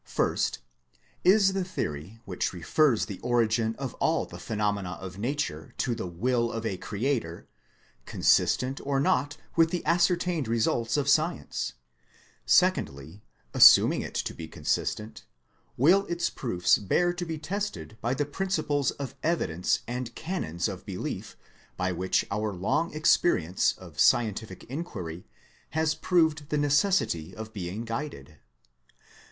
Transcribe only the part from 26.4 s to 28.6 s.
the necessity of being guided